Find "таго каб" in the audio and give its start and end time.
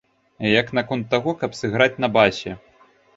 1.11-1.51